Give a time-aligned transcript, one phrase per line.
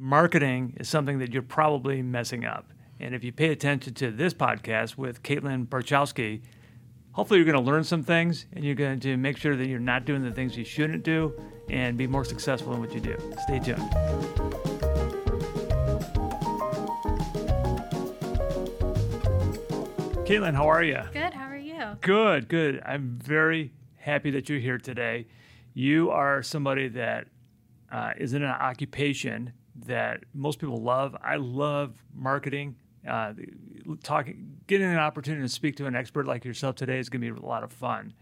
[0.00, 2.72] marketing is something that you're probably messing up.
[2.98, 6.40] And if you pay attention to this podcast with Katelyn Barchowsky,
[7.12, 9.78] hopefully you're going to learn some things and you're going to make sure that you're
[9.78, 13.16] not doing the things you shouldn't do and be more successful in what you do.
[13.42, 13.78] Stay tuned.
[20.26, 21.00] Katelyn, how are you?
[21.12, 21.34] Good.
[21.34, 21.98] How are you?
[22.00, 22.82] Good, good.
[22.86, 25.26] I'm very happy that you're here today.
[25.74, 27.26] You are somebody that
[27.92, 29.52] uh, is in an occupation
[29.86, 31.16] that most people love.
[31.22, 32.76] I love marketing.
[33.08, 33.32] Uh,
[34.02, 37.32] talking, getting an opportunity to speak to an expert like yourself today is going to
[37.32, 38.12] be a lot of fun.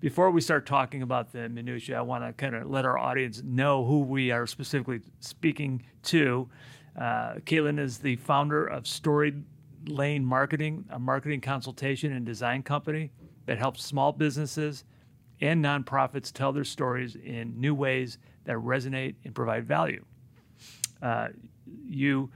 [0.00, 3.42] Before we start talking about the minutia, I want to kind of let our audience
[3.44, 6.48] know who we are specifically speaking to.
[6.96, 9.44] Uh, Katelyn is the founder of Storied
[9.86, 13.12] Lane Marketing, a marketing consultation and design company
[13.46, 14.84] that helps small businesses
[15.40, 20.04] and nonprofits tell their stories in new ways that resonate and provide value.
[21.04, 21.28] Uh,
[21.86, 22.30] you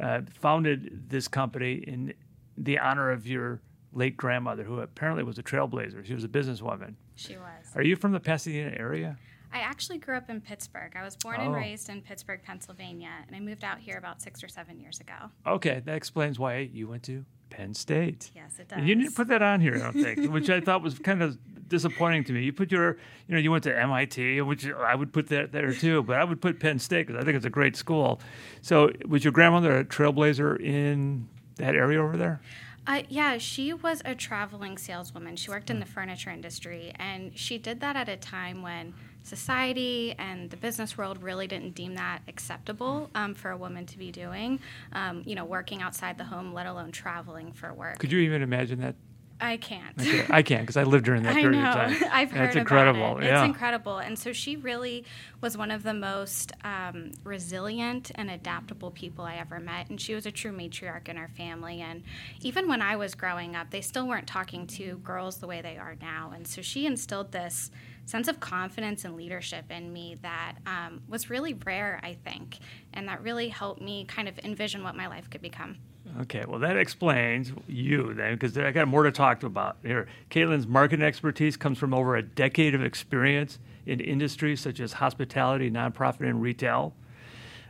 [0.00, 2.14] uh, founded this company in
[2.56, 3.60] the honor of your
[3.92, 6.04] late grandmother, who apparently was a trailblazer.
[6.06, 6.94] She was a businesswoman.
[7.16, 7.66] She was.
[7.74, 9.18] Are you from the Pasadena area?
[9.52, 10.92] I actually grew up in Pittsburgh.
[10.96, 11.44] I was born Oh.
[11.46, 15.00] and raised in Pittsburgh, Pennsylvania, and I moved out here about six or seven years
[15.00, 15.30] ago.
[15.46, 18.30] Okay, that explains why you went to Penn State.
[18.34, 18.78] Yes, it does.
[18.78, 21.20] And you didn't put that on here, I don't think, which I thought was kind
[21.22, 21.36] of
[21.72, 22.44] disappointing to me.
[22.44, 25.72] You put your, you know, you went to MIT, which I would put that there
[25.72, 28.20] too, but I would put Penn State because I think it's a great school.
[28.60, 32.40] So, was your grandmother a trailblazer in that area over there?
[32.86, 35.36] Uh, yeah, she was a traveling saleswoman.
[35.36, 40.14] She worked in the furniture industry, and she did that at a time when society
[40.18, 44.10] and the business world really didn't deem that acceptable um, for a woman to be
[44.10, 44.58] doing.
[44.92, 47.98] Um, you know, working outside the home, let alone traveling for work.
[47.98, 48.96] Could you even imagine that?
[49.42, 50.00] I can't.
[50.00, 51.70] Okay, I can't because I lived during that I period know.
[51.70, 51.96] of time.
[52.12, 53.18] I've heard That's about incredible.
[53.18, 53.24] it.
[53.24, 53.40] Yeah.
[53.40, 53.98] It's incredible.
[53.98, 55.04] And so she really
[55.40, 59.90] was one of the most um, resilient and adaptable people I ever met.
[59.90, 61.80] And she was a true matriarch in her family.
[61.80, 62.04] And
[62.40, 65.76] even when I was growing up, they still weren't talking to girls the way they
[65.76, 66.32] are now.
[66.32, 67.72] And so she instilled this
[68.04, 72.58] sense of confidence and leadership in me that um, was really rare, I think.
[72.94, 75.78] And that really helped me kind of envision what my life could become.
[76.20, 80.08] Okay, well, that explains you then, because I got more to talk about here.
[80.30, 85.70] Katelyn's marketing expertise comes from over a decade of experience in industries such as hospitality,
[85.70, 86.94] nonprofit, and retail.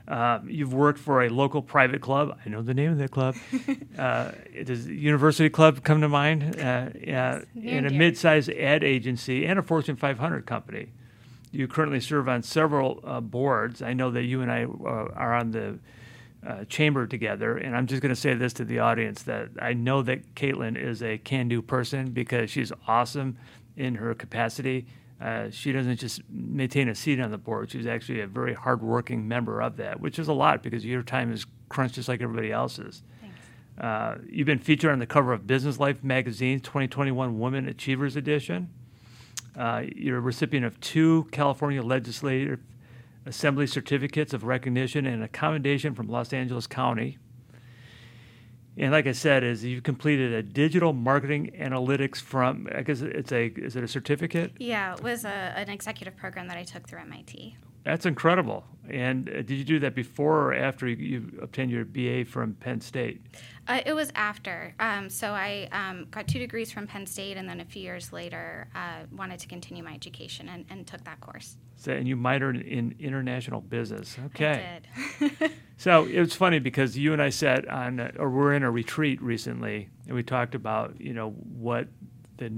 [0.09, 2.37] Uh, you've worked for a local private club.
[2.45, 3.37] I know the name of that club.
[3.99, 4.33] uh,
[4.65, 6.59] does University Club come to mind?
[6.59, 10.89] Uh, yeah, near and a mid-sized ad agency and a Fortune 500 company.
[11.53, 13.81] You currently serve on several uh, boards.
[13.81, 15.79] I know that you and I uh, are on the
[16.47, 19.75] uh, chamber together, and I'm just going to say this to the audience that I
[19.75, 23.39] know that Katelyn is a can-do person because she's awesome
[23.77, 24.87] in her capacity.
[25.21, 29.29] Uh, she doesn't just maintain a seat on the board; she's actually a very hardworking
[29.29, 32.51] member of that, which is a lot because your time is crunched just like everybody
[32.51, 33.03] else's.
[33.81, 38.69] Uh, you've been featured on the cover of Business Life magazine's 2021 Women Achievers Edition.
[39.57, 42.61] Uh, you're a recipient of two California Legislative
[43.25, 47.19] Assembly certificates of recognition and accommodation from Los Angeles County.
[48.77, 53.31] And like I said, is you've completed a digital marketing analytics from I guess it's
[53.31, 54.53] a is it a certificate?
[54.59, 57.57] Yeah, it was a, an executive program that I took through MIT.
[57.85, 58.65] That's incredible.
[58.89, 62.55] And uh, did you do that before or after you, you obtained your BA from
[62.55, 63.23] Penn State?
[63.69, 64.75] Uh, it was after.
[64.81, 68.13] Um, so I um, got two degrees from Penn State, and then a few years
[68.13, 71.57] later, uh, wanted to continue my education and, and took that course.
[71.77, 74.17] So, and you minored in international business.
[74.27, 74.81] Okay.
[75.21, 75.53] I did.
[75.83, 78.71] So it was funny because you and I sat on, uh, or we're in a
[78.71, 81.89] retreat recently, and we talked about, you know, what
[82.37, 82.53] the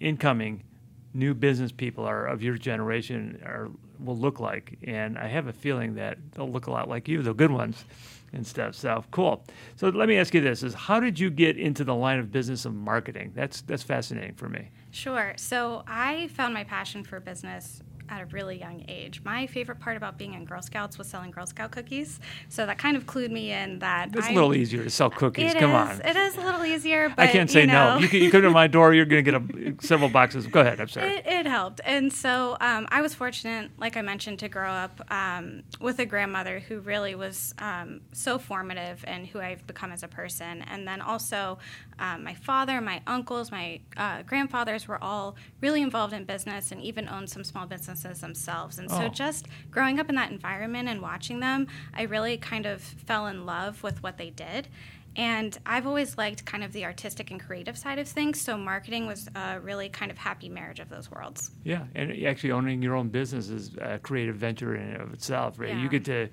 [0.00, 0.64] incoming
[1.12, 5.52] new business people are of your generation are will look like, and I have a
[5.52, 7.84] feeling that they'll look a lot like you, the good ones,
[8.32, 8.74] and stuff.
[8.74, 9.44] So cool.
[9.76, 12.30] So let me ask you this: Is how did you get into the line of
[12.30, 13.32] business of marketing?
[13.34, 14.70] That's that's fascinating for me.
[14.90, 15.34] Sure.
[15.36, 19.20] So I found my passion for business at a really young age.
[19.24, 22.20] My favorite part about being in Girl Scouts was selling Girl Scout cookies.
[22.48, 25.10] So that kind of clued me in that It's I, a little easier to sell
[25.10, 25.54] cookies.
[25.54, 26.06] Come is- on.
[26.06, 27.98] It is a little easier, but I can't say you know, no.
[28.00, 30.46] You, can, you come to my door, you're going to get a, several boxes.
[30.46, 30.80] Go ahead.
[30.80, 31.14] I'm sorry.
[31.14, 31.80] It, it helped.
[31.84, 36.06] And so um, I was fortunate, like I mentioned, to grow up um, with a
[36.06, 40.62] grandmother who really was um, so formative in who I've become as a person.
[40.62, 41.58] And then also
[41.98, 46.80] um, my father, my uncles, my uh, grandfathers were all really involved in business and
[46.80, 48.78] even owned some small businesses themselves.
[48.78, 48.98] And Oh.
[48.98, 53.26] so just growing up in that environment and watching them, I really kind of fell
[53.26, 54.68] in love with what they did.
[55.16, 58.40] And I've always liked kind of the artistic and creative side of things.
[58.40, 61.52] So marketing was a really kind of happy marriage of those worlds.
[61.62, 65.60] Yeah, and actually owning your own business is a creative venture in and of itself,
[65.60, 65.76] right?
[65.76, 66.28] You get to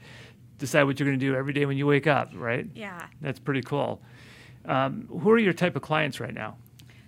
[0.58, 2.68] decide what you're going to do every day when you wake up, right?
[2.74, 3.06] Yeah.
[3.22, 4.02] That's pretty cool.
[4.66, 6.58] Um, who are your type of clients right now?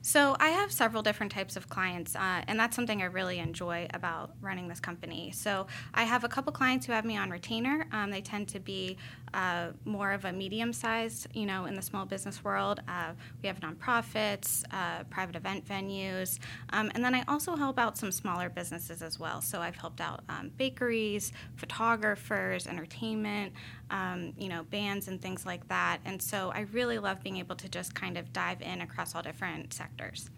[0.05, 3.87] So I have several different types of clients, uh, and that's something I really enjoy
[3.93, 5.31] about running this company.
[5.31, 7.87] So I have a couple clients who have me on retainer.
[7.93, 8.97] Um, they tend to be
[9.33, 12.81] uh, more of a medium sized, you know, in the small business world.
[12.87, 16.39] Uh, we have nonprofits, uh, private event venues,
[16.71, 19.41] um, and then I also help out some smaller businesses as well.
[19.41, 23.53] So I've helped out um, bakeries, photographers, entertainment,
[23.89, 25.99] um, you know, bands and things like that.
[26.05, 29.21] And so I really love being able to just kind of dive in across all
[29.21, 30.29] different sectors.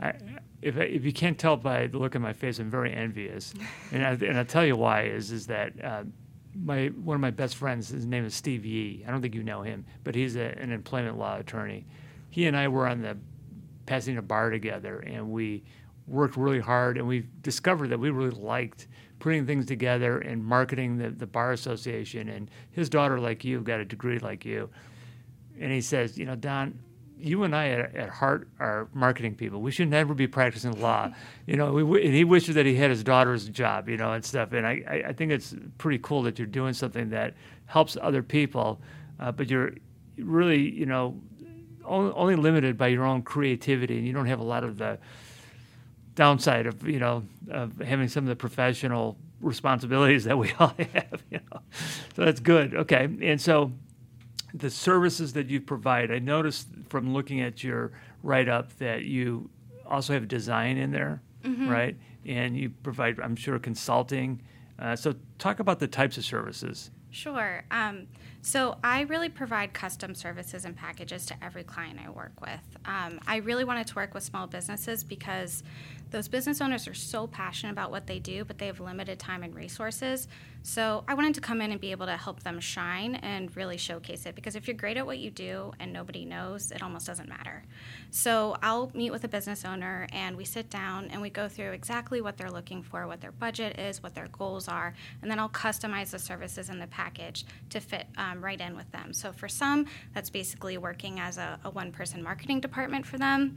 [0.00, 0.14] I,
[0.62, 3.52] if, if you can't tell by the look on my face, I'm very envious,
[3.92, 6.04] and I, and I'll tell you why is is that uh,
[6.54, 9.04] my one of my best friends, his name is Steve Yee.
[9.06, 11.86] I don't think you know him, but he's a, an employment law attorney.
[12.30, 13.16] He and I were on the
[13.86, 15.64] passing Pasadena bar together, and we
[16.06, 18.88] worked really hard, and we discovered that we really liked
[19.18, 22.28] putting things together and marketing the, the bar association.
[22.28, 24.70] And his daughter, like you, got a degree like you,
[25.58, 26.78] and he says, you know, Don,
[27.20, 29.60] you and I at, at, heart are marketing people.
[29.60, 31.12] We should never be practicing law.
[31.46, 34.24] You know, we, and he wishes that he had his daughter's job, you know, and
[34.24, 34.52] stuff.
[34.52, 37.34] And I, I think it's pretty cool that you're doing something that
[37.66, 38.80] helps other people,
[39.18, 39.72] uh, but you're
[40.16, 41.20] really, you know,
[41.84, 44.98] only, only limited by your own creativity, and you don't have a lot of the
[46.14, 51.22] downside of, you know, of having some of the professional responsibilities that we all have.
[51.30, 51.60] You know,
[52.14, 52.74] so that's good.
[52.74, 53.72] Okay, and so
[54.54, 56.10] the services that you provide.
[56.10, 57.92] I noticed from looking at your
[58.22, 59.50] write up that you
[59.86, 61.68] also have design in there, mm-hmm.
[61.68, 61.96] right?
[62.26, 64.42] And you provide, I'm sure, consulting.
[64.78, 66.90] Uh, so, talk about the types of services.
[67.10, 67.64] Sure.
[67.70, 68.06] Um,
[68.40, 72.76] so, I really provide custom services and packages to every client I work with.
[72.84, 75.62] Um, I really wanted to work with small businesses because
[76.10, 79.42] those business owners are so passionate about what they do, but they have limited time
[79.42, 80.28] and resources.
[80.62, 83.78] So I wanted to come in and be able to help them shine and really
[83.78, 87.06] showcase it because if you're great at what you do and nobody knows, it almost
[87.06, 87.62] doesn't matter.
[88.10, 91.70] So I'll meet with a business owner and we sit down and we go through
[91.70, 95.38] exactly what they're looking for, what their budget is, what their goals are, and then
[95.38, 99.14] I'll customize the services in the package to fit um, right in with them.
[99.14, 103.56] So for some, that's basically working as a, a one person marketing department for them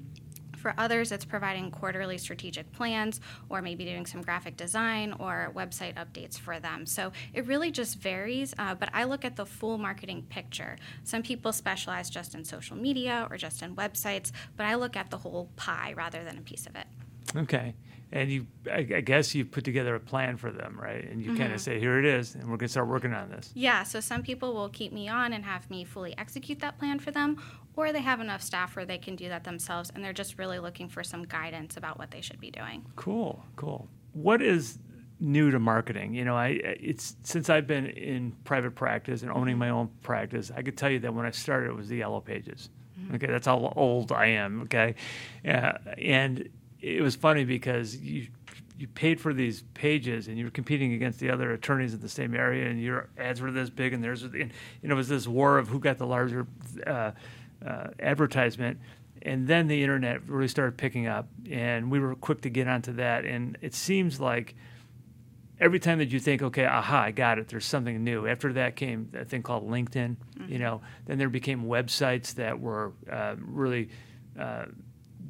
[0.63, 3.19] for others, it's providing quarterly strategic plans
[3.49, 6.85] or maybe doing some graphic design or website updates for them.
[6.85, 10.77] So it really just varies, uh, but I look at the full marketing picture.
[11.03, 15.11] Some people specialize just in social media or just in websites, but I look at
[15.11, 16.87] the whole pie rather than a piece of it.
[17.35, 17.75] Okay.
[18.13, 21.03] And you, I, I guess you put together a plan for them, right?
[21.03, 21.41] And you mm-hmm.
[21.41, 23.49] kind of say, here it is, and we're going to start working on this.
[23.55, 23.81] Yeah.
[23.81, 27.09] So some people will keep me on and have me fully execute that plan for
[27.09, 27.41] them,
[27.75, 30.59] or they have enough staff where they can do that themselves and they're just really
[30.59, 32.85] looking for some guidance about what they should be doing.
[32.95, 33.87] Cool, cool.
[34.13, 34.77] What is
[35.19, 36.13] new to marketing?
[36.13, 40.51] You know, I it's since I've been in private practice and owning my own practice,
[40.55, 42.69] I could tell you that when I started it was the yellow pages.
[42.99, 43.15] Mm-hmm.
[43.15, 44.95] Okay, that's how old I am, okay?
[45.47, 46.47] Uh, and
[46.81, 48.27] it was funny because you
[48.77, 52.09] you paid for these pages and you were competing against the other attorneys in the
[52.09, 54.33] same area and your ads were this big and there's and,
[54.81, 56.47] you know it was this war of who got the larger
[56.87, 57.11] uh,
[57.65, 58.79] uh, advertisement.
[59.21, 62.93] And then the internet really started picking up, and we were quick to get onto
[62.93, 63.23] that.
[63.23, 64.53] And it seems like
[65.59, 68.27] every time that you think, okay, aha, I got it, there's something new.
[68.27, 70.51] After that came a thing called LinkedIn, mm-hmm.
[70.51, 73.89] you know, then there became websites that were uh, really
[74.37, 74.65] uh,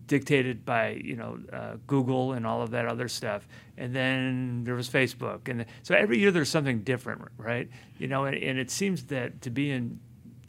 [0.08, 3.48] dictated by, you know, uh, Google and all of that other stuff.
[3.78, 5.50] And then there was Facebook.
[5.50, 7.70] And so every year there's something different, right?
[8.00, 10.00] You know, and, and it seems that to be in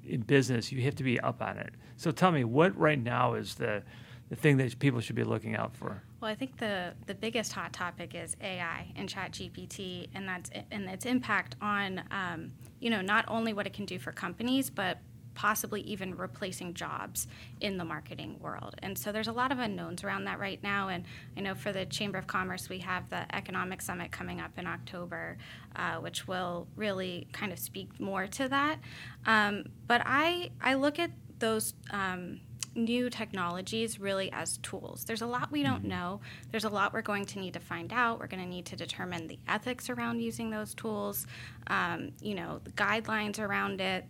[0.07, 1.75] in business, you have to be up on it.
[1.97, 3.83] So tell me, what right now is the
[4.31, 6.03] the thing that people should be looking out for?
[6.21, 10.51] Well, I think the the biggest hot topic is AI and Chat GPT, and that's
[10.71, 14.71] and its impact on um, you know not only what it can do for companies,
[14.71, 14.99] but
[15.35, 17.27] possibly even replacing jobs
[17.61, 18.75] in the marketing world.
[18.83, 20.89] And so there's a lot of unknowns around that right now.
[20.89, 21.05] And
[21.37, 24.67] I know for the Chamber of Commerce, we have the Economic Summit coming up in
[24.67, 25.37] October,
[25.77, 28.79] uh, which will really kind of speak more to that.
[29.27, 31.75] Um, but I, I look at those.
[31.91, 32.41] Um,
[32.77, 35.05] new technologies really as tools.
[35.05, 35.91] There's a lot we don't mm-hmm.
[35.91, 36.21] know.
[36.51, 38.19] There's a lot we're going to need to find out.
[38.19, 41.27] We're going to need to determine the ethics around using those tools,
[41.69, 44.05] um, you know, the guidelines around it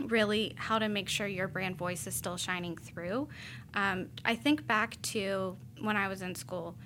[0.00, 3.28] really how to make sure your brand voice is still shining through.
[3.74, 6.76] Um, I think back to when I was in school,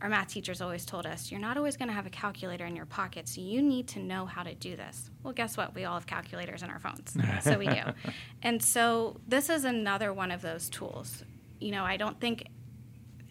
[0.00, 2.76] our math teachers always told us, you're not always going to have a calculator in
[2.76, 5.10] your pocket, so you need to know how to do this.
[5.24, 5.74] Well, guess what?
[5.74, 7.16] We all have calculators in our phones.
[7.42, 7.82] so we do.
[8.42, 11.24] And so this is another one of those tools.
[11.58, 12.46] You know, I don't think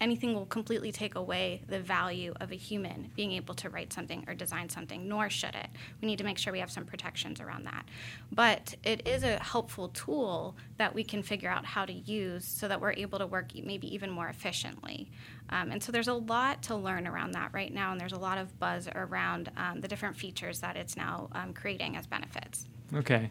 [0.00, 4.24] anything will completely take away the value of a human being able to write something
[4.28, 5.68] or design something, nor should it.
[6.00, 7.84] We need to make sure we have some protections around that.
[8.32, 12.68] But it is a helpful tool that we can figure out how to use so
[12.68, 15.10] that we're able to work maybe even more efficiently.
[15.50, 18.18] Um, and so there's a lot to learn around that right now, and there's a
[18.18, 22.66] lot of buzz around um, the different features that it's now um, creating as benefits.
[22.94, 23.30] Okay.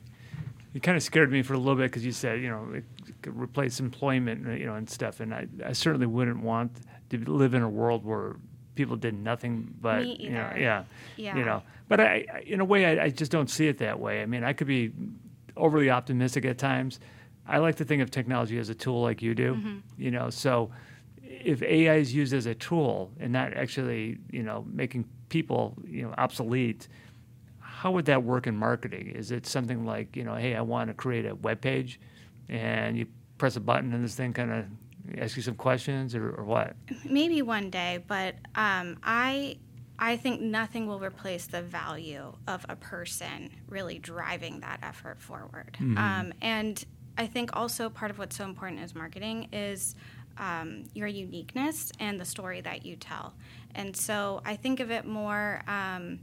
[0.74, 2.84] You kind of scared me for a little bit because you said, you know, it
[3.22, 5.20] could replace employment, you know, and stuff.
[5.22, 6.72] And I, I certainly wouldn't want
[7.10, 8.36] to live in a world where
[8.76, 10.84] people did nothing but, you know, yeah,
[11.16, 11.36] Yeah.
[11.36, 11.64] you know.
[11.88, 14.22] But I, I- in a way, I, I just don't see it that way.
[14.22, 14.92] I mean, I could be
[15.56, 17.00] overly optimistic at times.
[17.48, 19.56] I like to think of technology as a tool, like you do.
[19.56, 19.78] Mm-hmm.
[19.98, 20.70] You know, so
[21.24, 26.04] if AI is used as a tool and not actually, you know, making people, you
[26.04, 26.88] know, obsolete,
[27.88, 29.14] how would that work in marketing?
[29.16, 32.02] Is it something like, you know, hey, I want to create a web page,
[32.50, 34.66] and you press a button and this thing kind of
[35.18, 36.76] asks you some questions, or, or what?
[37.10, 39.58] maybe one day but um, i
[40.00, 45.78] i think nothing will replace the value of a person really driving that effort forward
[45.98, 46.84] um, and
[47.18, 49.96] i think also part of what's so important as marketing is
[50.40, 53.34] um, your uniqueness and the story that you tell
[53.76, 56.20] and so i think of it more um,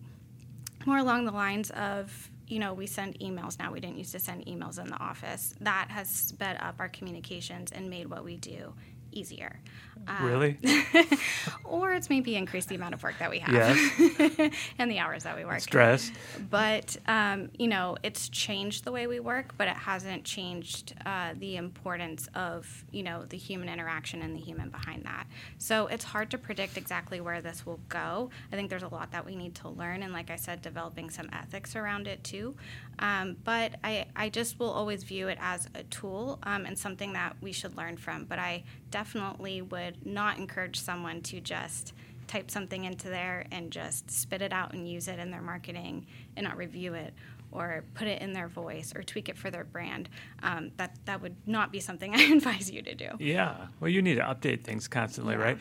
[0.87, 3.73] more along the lines of you know we send emails now.
[3.73, 5.55] We didn't used to send emails in the office.
[5.61, 8.75] That has sped up our communications and made what we do
[9.19, 9.61] easier
[10.09, 10.59] Um, really?
[11.65, 14.51] or it's maybe increased the amount of work that we have Yes.
[14.79, 16.11] and the hours that we work Stress.
[16.51, 21.35] but um, you know it's changed the way we work but it hasn't changed uh,
[21.39, 25.27] the importance of you know the human interaction and the human behind that
[25.59, 29.11] so it's hard to predict exactly where this will go i think there's a lot
[29.13, 32.55] that we need to learn and like i said developing some ethics around it too
[33.01, 37.13] um, but I, I just will always view it as a tool um, and something
[37.15, 38.63] that we should learn from but i
[38.95, 41.95] definitely would not encourage someone to just
[42.29, 46.07] type something into there and just spit it out and use it in their marketing
[46.37, 47.13] and not review it
[47.51, 50.09] or put it in their voice or tweak it for their brand.
[50.45, 53.09] Um, that that would not be something I advise you to do.
[53.19, 53.67] Yeah.
[53.81, 55.43] Well, you need to update things constantly, Yeah.
[55.43, 55.59] right?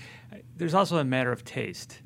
[0.57, 2.01] There's also a matter of taste,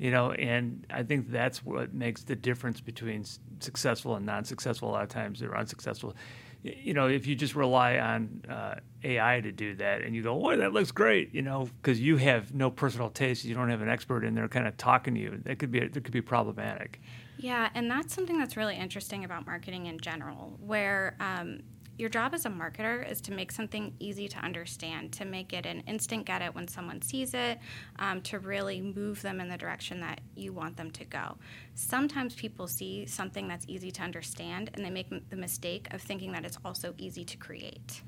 [0.00, 3.24] you know, and I think that's what makes the difference between
[3.60, 4.90] successful and non-successful.
[4.90, 6.16] A lot of times, or unsuccessful.
[6.62, 10.38] You know, if you just rely on uh, AI to do that, and you go,
[10.38, 13.82] "Boy, that looks great," you know, because you have no personal taste, you don't have
[13.82, 15.40] an expert in there kind of talking to you.
[15.44, 17.00] That could be that could be problematic.
[17.36, 21.62] Yeah, and that's something that's really interesting about marketing in general, where um,
[22.02, 25.64] your job as a marketer is to make something easy to understand, to make it
[25.66, 27.60] an instant get it when someone sees it,
[28.00, 31.36] um, to really move them in the direction that you want them to go.
[31.76, 36.32] Sometimes people see something that's easy to understand and they make the mistake of thinking
[36.32, 38.02] that it's also easy to create.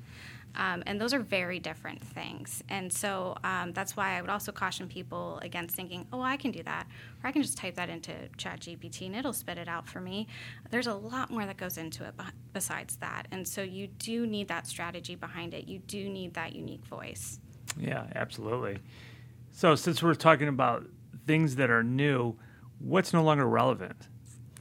[0.57, 2.63] Um, and those are very different things.
[2.69, 6.51] And so um, that's why I would also caution people against thinking, oh, I can
[6.51, 6.87] do that.
[7.23, 10.27] Or I can just type that into ChatGPT and it'll spit it out for me.
[10.69, 12.13] There's a lot more that goes into it
[12.53, 13.27] besides that.
[13.31, 15.67] And so you do need that strategy behind it.
[15.67, 17.39] You do need that unique voice.
[17.79, 18.79] Yeah, absolutely.
[19.51, 20.85] So, since we're talking about
[21.25, 22.35] things that are new,
[22.79, 24.07] what's no longer relevant?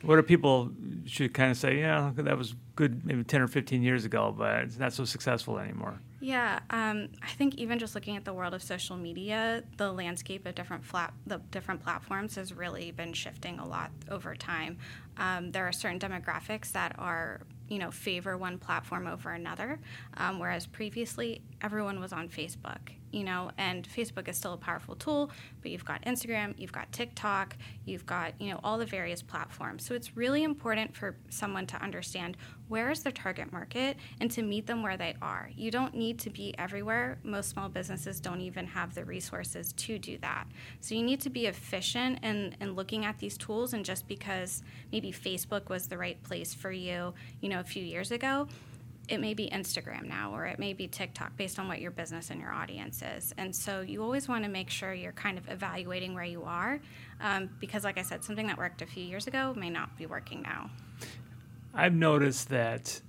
[0.05, 0.71] What do people
[1.07, 1.79] should kind of say?
[1.79, 5.59] Yeah, that was good maybe 10 or 15 years ago, but it's not so successful
[5.59, 5.99] anymore.
[6.21, 10.47] Yeah, um, I think even just looking at the world of social media, the landscape
[10.47, 14.79] of different flat, the different platforms has really been shifting a lot over time.
[15.19, 19.79] Um, there are certain demographics that are, you know, favor one platform over another,
[20.17, 22.93] um, whereas previously everyone was on Facebook.
[23.15, 25.31] You know, and Facebook is still a powerful tool,
[25.63, 29.87] but you've got Instagram, you've got TikTok, you've got you know all the various platforms.
[29.87, 32.37] So it's really important for someone to understand
[32.69, 35.51] where is their target market and to meet them where they are.
[35.55, 37.19] You don't need to be everywhere.
[37.23, 40.47] Most small businesses don't even have the resources to do that.
[40.81, 43.75] So you need to be efficient in, in looking at these tools.
[43.75, 47.85] And just because maybe Facebook was the right place for you, you know, a few
[47.85, 48.49] years ago,
[49.09, 52.31] it may be Instagram now or it may be TikTok based on what your business
[52.31, 53.35] and your audience is.
[53.37, 56.81] And so you always want to make sure you're kind of evaluating where you are
[57.21, 60.07] um, because, like I said, something that worked a few years ago may not be
[60.07, 60.71] working now.
[61.75, 63.01] I've noticed that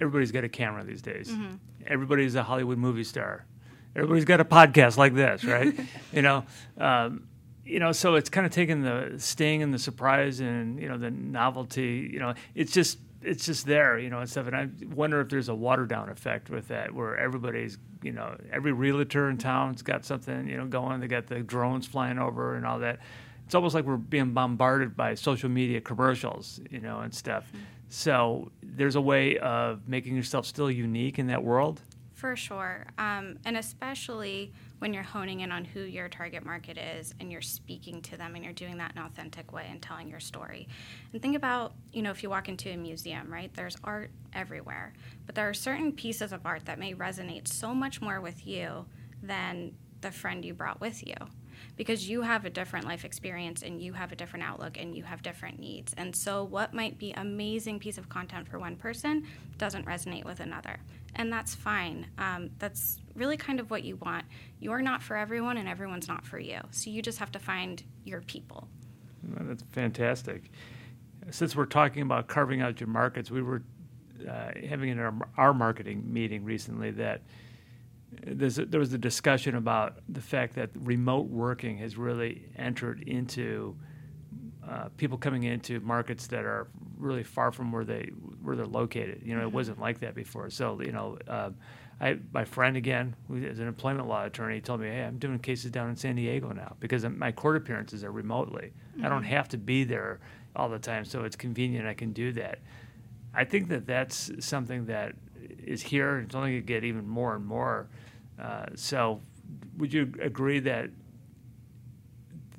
[0.00, 1.28] everybody's got a camera these days.
[1.28, 1.56] Mm-hmm.
[1.86, 3.44] Everybody's a Hollywood movie star.
[3.96, 5.78] Everybody's got a podcast like this, right?
[6.12, 6.44] you know,
[6.78, 7.28] um,
[7.64, 10.98] you know, so it's kind of taken the sting and the surprise and you know
[10.98, 12.10] the novelty.
[12.12, 14.46] You know, it's just it's just there, you know, and stuff.
[14.46, 18.36] And I wonder if there's a water down effect with that, where everybody's, you know,
[18.52, 21.00] every realtor in town's got something, you know, going.
[21.00, 23.00] They got the drones flying over and all that.
[23.46, 27.46] It's almost like we're being bombarded by social media commercials, you know, and stuff.
[27.48, 27.58] Mm-hmm.
[27.90, 31.80] So there's a way of making yourself still unique in that world.
[32.24, 32.86] For sure.
[32.96, 37.42] Um, and especially when you're honing in on who your target market is and you're
[37.42, 40.66] speaking to them and you're doing that in an authentic way and telling your story.
[41.12, 43.52] And think about, you know, if you walk into a museum, right?
[43.52, 44.94] There's art everywhere.
[45.26, 48.86] But there are certain pieces of art that may resonate so much more with you
[49.22, 51.16] than the friend you brought with you
[51.76, 55.02] because you have a different life experience and you have a different outlook and you
[55.02, 55.94] have different needs.
[55.96, 59.26] And so what might be amazing piece of content for one person
[59.58, 60.78] doesn't resonate with another.
[61.16, 62.06] And that's fine.
[62.18, 64.24] Um, that's really kind of what you want.
[64.60, 66.60] You're not for everyone and everyone's not for you.
[66.70, 68.68] So you just have to find your people.
[69.22, 70.50] That's fantastic.
[71.30, 73.62] Since we're talking about carving out your markets, we were
[74.28, 77.22] uh, having in our, our marketing meeting recently that
[78.22, 83.02] there's a, there was a discussion about the fact that remote working has really entered
[83.06, 83.76] into
[84.68, 88.10] uh, people coming into markets that are really far from where they
[88.42, 89.22] where they're located.
[89.22, 89.48] You know, mm-hmm.
[89.48, 90.50] it wasn't like that before.
[90.50, 91.50] So you know, uh,
[92.00, 95.38] I my friend again, who is an employment law attorney, told me, "Hey, I'm doing
[95.38, 98.72] cases down in San Diego now because my court appearances are remotely.
[98.96, 99.06] Mm-hmm.
[99.06, 99.32] I don't mm-hmm.
[99.32, 100.20] have to be there
[100.56, 101.86] all the time, so it's convenient.
[101.86, 102.58] I can do that."
[103.36, 105.14] I think that that's something that
[105.64, 106.20] is here.
[106.20, 107.88] It's only going to get even more and more.
[108.38, 109.20] Uh, so,
[109.76, 110.90] would you agree that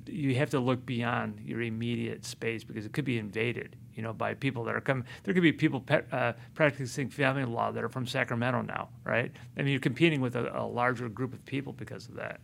[0.07, 3.75] you have to look beyond your immediate space because it could be invaded?
[3.93, 5.05] You know, by people that are coming.
[5.23, 9.31] There could be people pe- uh, practicing family law that are from Sacramento now, right?
[9.57, 12.41] I mean, you're competing with a, a larger group of people because of that.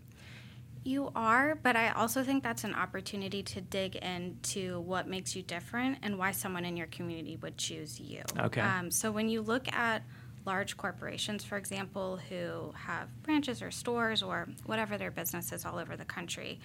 [0.84, 5.44] You are, but I also think that's an opportunity to dig into what makes you
[5.44, 8.24] different and why someone in your community would choose you.
[8.40, 8.62] Okay.
[8.62, 10.02] Um, so when you look at
[10.46, 15.78] large corporations, for example, who have branches or stores or whatever their business is all
[15.78, 16.60] over the country,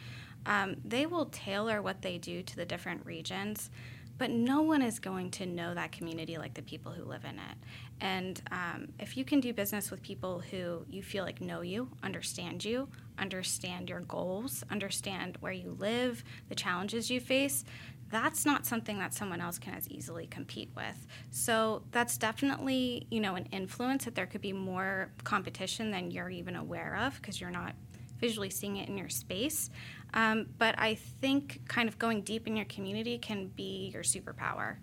[0.47, 3.71] um, they will tailor what they do to the different regions
[4.19, 7.37] but no one is going to know that community like the people who live in
[7.37, 7.57] it.
[8.01, 11.89] And um, if you can do business with people who you feel like know you,
[12.03, 17.65] understand you, understand your goals, understand where you live, the challenges you face,
[18.09, 21.07] that's not something that someone else can as easily compete with.
[21.31, 26.31] So that's definitely, you know, an influence that there could be more competition than you're
[26.31, 27.75] even aware of because you're not
[28.19, 29.71] visually seeing it in your space.
[30.15, 34.77] Um, but I think kind of going deep in your community can be your superpower.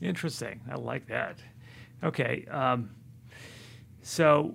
[0.00, 0.60] Interesting.
[0.70, 1.38] I like that.
[2.04, 2.44] Okay.
[2.50, 2.90] Um,
[4.02, 4.54] so,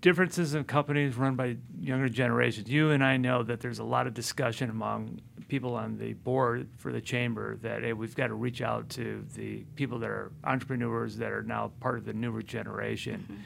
[0.00, 2.68] differences in companies run by younger generations.
[2.68, 6.68] You and I know that there's a lot of discussion among people on the board
[6.76, 10.32] for the chamber that hey, we've got to reach out to the people that are
[10.44, 13.26] entrepreneurs that are now part of the newer generation.
[13.28, 13.42] Mm-hmm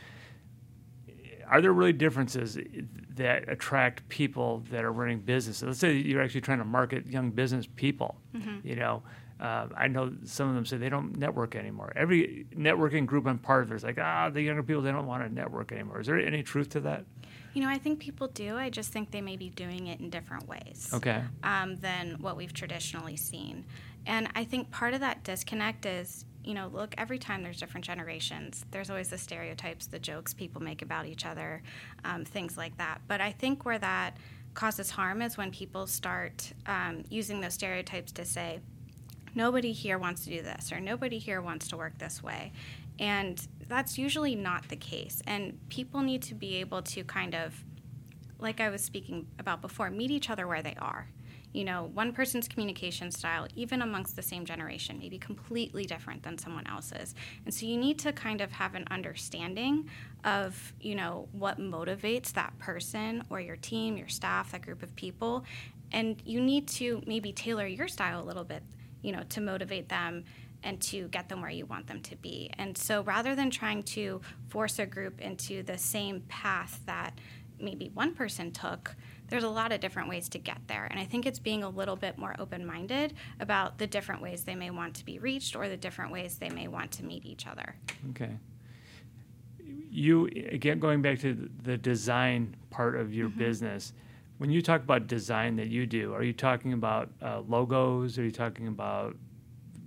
[1.48, 2.58] are there really differences
[3.10, 5.62] that attract people that are running businesses?
[5.62, 8.16] Let's say you're actually trying to market young business people.
[8.34, 8.66] Mm-hmm.
[8.66, 9.02] You know,
[9.44, 11.92] uh, I know some of them say they don't network anymore.
[11.94, 15.22] Every networking group I'm part of is like, ah, the younger people they don't want
[15.22, 16.00] to network anymore.
[16.00, 17.04] Is there any truth to that?
[17.52, 18.56] You know, I think people do.
[18.56, 20.90] I just think they may be doing it in different ways.
[20.94, 21.22] Okay.
[21.42, 23.66] Um, than what we've traditionally seen,
[24.06, 27.86] and I think part of that disconnect is you know, look, every time there's different
[27.86, 31.62] generations, there's always the stereotypes, the jokes people make about each other,
[32.04, 33.00] um, things like that.
[33.08, 34.18] But I think where that
[34.52, 38.60] causes harm is when people start um, using those stereotypes to say,
[39.34, 42.52] nobody here wants to do this, or nobody here wants to work this way.
[42.98, 45.22] And that's usually not the case.
[45.26, 47.64] And people need to be able to kind of,
[48.38, 51.08] like I was speaking about before, meet each other where they are
[51.54, 56.24] you know, one person's communication style, even amongst the same generation, may be completely different
[56.24, 57.14] than someone else's.
[57.44, 59.88] And so you need to kind of have an understanding
[60.24, 64.94] of, you know, what motivates that person or your team, your staff, that group of
[64.96, 65.44] people.
[65.92, 68.64] And you need to maybe tailor your style a little bit,
[69.04, 70.24] you know, to motivate them
[70.62, 72.50] and to get them where you want them to be.
[72.56, 77.18] And so rather than trying to force a group into the same path that
[77.60, 78.96] maybe one person took,
[79.28, 80.86] there's a lot of different ways to get there.
[80.90, 84.44] And I think it's being a little bit more open minded about the different ways
[84.44, 87.26] they may want to be reached or the different ways they may want to meet
[87.26, 87.76] each other.
[88.10, 88.30] Okay.
[89.90, 93.38] You, again, going back to the design part of your mm-hmm.
[93.38, 93.92] business,
[94.38, 98.18] when you talk about design that you do, are you talking about uh, logos?
[98.18, 99.16] Are you talking about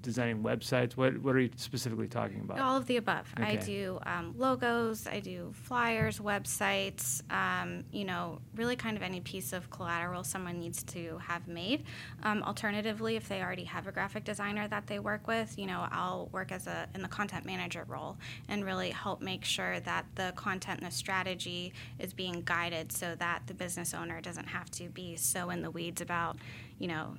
[0.07, 0.93] designing websites?
[0.93, 2.59] What what are you specifically talking about?
[2.59, 3.27] All of the above.
[3.37, 3.51] Okay.
[3.51, 5.05] I do um, logos.
[5.05, 7.21] I do flyers, websites.
[7.29, 11.83] Um, you know, really kind of any piece of collateral someone needs to have made.
[12.23, 15.85] Um, alternatively, if they already have a graphic designer that they work with, you know,
[15.91, 18.17] I'll work as a in the content manager role
[18.47, 23.13] and really help make sure that the content and the strategy is being guided so
[23.19, 26.37] that the business owner doesn't have to be so in the weeds about,
[26.79, 27.17] you know,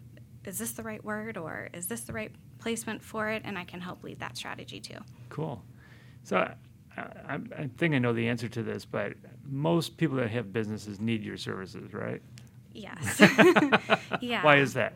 [0.49, 3.65] is this the right word or is this the right placement for it, and I
[3.65, 4.99] can help lead that strategy too.
[5.29, 5.63] Cool.
[6.25, 6.53] So
[6.97, 9.15] I, I think I know the answer to this, but
[9.47, 12.21] most people that have businesses need your services, right?
[12.73, 13.21] Yes.
[14.21, 14.43] yeah.
[14.43, 14.95] Why is that?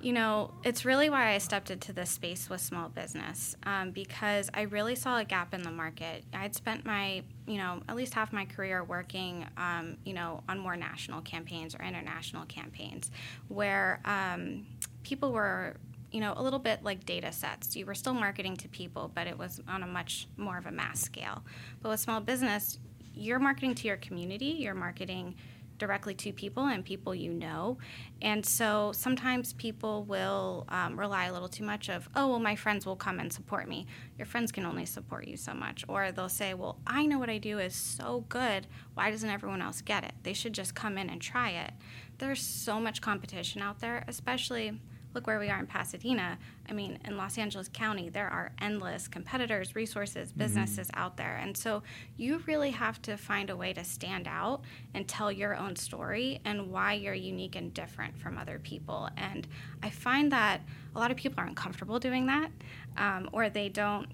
[0.00, 4.50] You know, it's really why I stepped into this space with small business um, because
[4.52, 6.24] I really saw a gap in the market.
[6.34, 10.58] I'd spent my, you know, at least half my career working, um, you know, on
[10.58, 13.10] more national campaigns or international campaigns
[13.48, 14.66] where um,
[15.02, 15.76] people were
[16.10, 17.74] you know, a little bit like data sets.
[17.74, 20.70] You were still marketing to people, but it was on a much more of a
[20.70, 21.42] mass scale.
[21.82, 22.78] But with small business,
[23.16, 25.34] you're marketing to your community, you're marketing
[25.78, 27.78] directly to people and people you know.
[28.22, 32.56] And so sometimes people will um, rely a little too much of, oh, well, my
[32.56, 33.86] friends will come and support me.
[34.18, 35.84] Your friends can only support you so much.
[35.88, 38.66] Or they'll say, well, I know what I do is so good.
[38.94, 40.12] Why doesn't everyone else get it?
[40.22, 41.72] They should just come in and try it.
[42.18, 44.80] There's so much competition out there, especially
[45.14, 46.38] look where we are in Pasadena.
[46.68, 50.38] I mean, in Los Angeles County, there are endless competitors, resources, mm-hmm.
[50.38, 51.00] businesses mm-hmm.
[51.00, 51.36] out there.
[51.36, 51.82] And so
[52.16, 54.62] you really have to find a way to stand out
[54.94, 59.08] and tell your own story and why you're unique and different from other people.
[59.16, 59.46] And
[59.82, 60.62] I find that
[60.94, 62.50] a lot of people aren't comfortable doing that
[62.96, 64.08] um, or they don't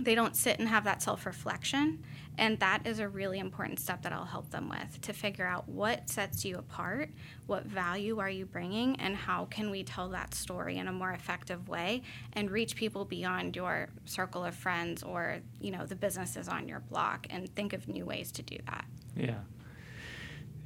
[0.00, 2.02] they don't sit and have that self reflection.
[2.38, 5.68] And that is a really important step that I'll help them with to figure out
[5.68, 7.10] what sets you apart,
[7.46, 11.10] what value are you bringing, and how can we tell that story in a more
[11.10, 12.02] effective way
[12.34, 16.78] and reach people beyond your circle of friends or, you know, the businesses on your
[16.78, 18.84] block and think of new ways to do that.
[19.16, 19.40] Yeah.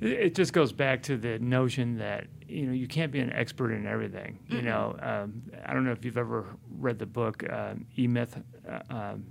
[0.03, 3.73] It just goes back to the notion that you know you can't be an expert
[3.73, 4.41] in everything.
[4.45, 4.57] Mm-hmm.
[4.57, 6.45] You know, um, I don't know if you've ever
[6.77, 8.37] read the book um, E Myth.
[8.69, 9.25] Uh, um,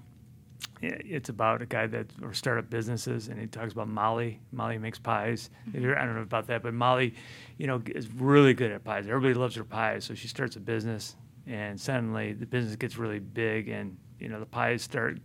[0.82, 4.39] it's about a guy that or startup businesses, and he talks about Molly.
[4.52, 5.50] Molly makes pies.
[5.70, 5.91] Mm-hmm.
[5.98, 7.13] I don't know about that, but Molly,
[7.58, 9.08] you know, is really good at pies.
[9.08, 11.15] Everybody loves her pies, so she starts a business,
[11.46, 15.20] and suddenly the business gets really big, and you know the pies start.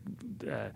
[0.49, 0.69] Uh,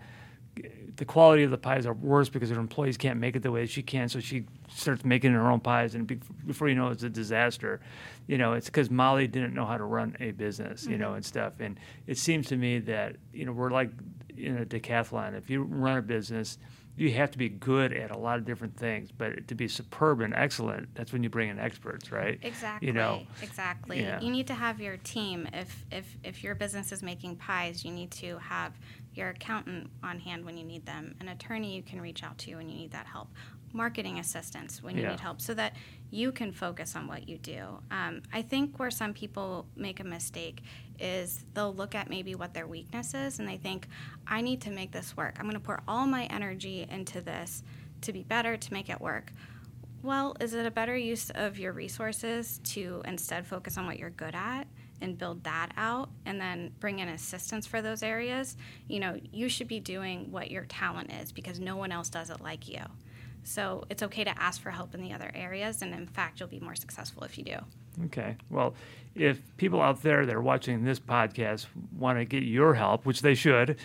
[0.97, 3.65] the quality of the pies are worse because her employees can't make it the way
[3.65, 4.09] she can.
[4.09, 6.07] So she starts making her own pies, and
[6.45, 7.79] before you know, it, it's a disaster.
[8.27, 11.01] You know, it's because Molly didn't know how to run a business, you mm-hmm.
[11.01, 11.53] know, and stuff.
[11.59, 13.91] And it seems to me that you know we're like
[14.45, 15.37] in a decathlon.
[15.37, 16.57] If you run a business,
[16.97, 19.11] you have to be good at a lot of different things.
[19.11, 22.37] But to be superb and excellent, that's when you bring in experts, right?
[22.41, 22.87] Exactly.
[22.87, 24.01] You know, exactly.
[24.01, 24.19] Yeah.
[24.19, 25.47] You need to have your team.
[25.53, 28.73] If if if your business is making pies, you need to have
[29.13, 32.55] your accountant on hand when you need them, an attorney you can reach out to
[32.55, 33.29] when you need that help,
[33.73, 35.11] marketing assistance when you yeah.
[35.11, 35.75] need help, so that
[36.11, 37.79] you can focus on what you do.
[37.89, 40.63] Um, I think where some people make a mistake
[41.01, 43.87] is they'll look at maybe what their weakness is and they think,
[44.27, 45.35] I need to make this work.
[45.39, 47.63] I'm going to pour all my energy into this
[48.01, 49.33] to be better, to make it work.
[50.03, 54.09] Well, is it a better use of your resources to instead focus on what you're
[54.09, 54.67] good at?
[55.01, 58.55] and build that out and then bring in assistance for those areas,
[58.87, 62.29] you know, you should be doing what your talent is because no one else does
[62.29, 62.81] it like you.
[63.43, 66.49] So it's okay to ask for help in the other areas, and in fact, you'll
[66.49, 67.57] be more successful if you do.
[68.05, 68.35] Okay.
[68.49, 68.73] Well,
[69.13, 71.65] if people out there that are watching this podcast
[71.97, 73.77] want to get your help, which they should,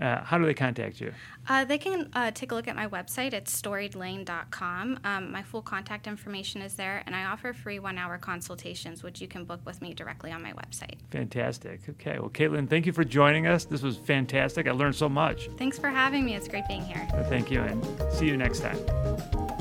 [0.00, 1.12] uh, how do they contact you?
[1.48, 3.32] Uh, they can uh, take a look at my website.
[3.32, 4.98] It's storiedlane.com.
[5.04, 9.20] Um, my full contact information is there, and I offer free one hour consultations, which
[9.20, 10.96] you can book with me directly on my website.
[11.10, 11.80] Fantastic.
[11.88, 12.18] Okay.
[12.18, 13.64] Well, Katelyn, thank you for joining us.
[13.64, 14.66] This was fantastic.
[14.66, 15.48] I learned so much.
[15.58, 16.34] Thanks for having me.
[16.34, 17.06] It's great being here.
[17.12, 19.51] Well, thank you, and see you next time.